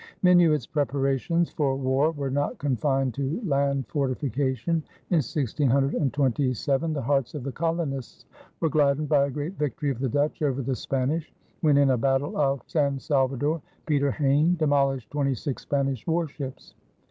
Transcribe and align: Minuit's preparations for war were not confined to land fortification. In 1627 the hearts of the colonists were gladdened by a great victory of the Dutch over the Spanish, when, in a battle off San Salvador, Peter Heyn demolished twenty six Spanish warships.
Minuit's 0.23 0.65
preparations 0.65 1.51
for 1.51 1.75
war 1.75 2.09
were 2.09 2.31
not 2.31 2.57
confined 2.57 3.13
to 3.13 3.39
land 3.45 3.85
fortification. 3.87 4.81
In 5.11 5.17
1627 5.21 6.93
the 6.93 7.01
hearts 7.03 7.35
of 7.35 7.43
the 7.43 7.51
colonists 7.51 8.25
were 8.61 8.69
gladdened 8.69 9.09
by 9.09 9.27
a 9.27 9.29
great 9.29 9.59
victory 9.59 9.91
of 9.91 9.99
the 9.99 10.09
Dutch 10.09 10.41
over 10.41 10.63
the 10.63 10.75
Spanish, 10.75 11.31
when, 11.59 11.77
in 11.77 11.91
a 11.91 11.99
battle 11.99 12.35
off 12.35 12.61
San 12.67 12.97
Salvador, 12.97 13.61
Peter 13.85 14.09
Heyn 14.11 14.55
demolished 14.57 15.11
twenty 15.11 15.35
six 15.35 15.61
Spanish 15.61 16.07
warships. 16.07 16.73